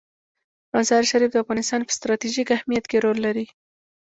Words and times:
مزارشریف 0.75 1.29
د 1.31 1.35
افغانستان 1.43 1.81
په 1.85 1.91
ستراتیژیک 1.97 2.47
اهمیت 2.51 2.85
کې 2.87 2.97
رول 3.05 3.17
لري. 3.25 3.45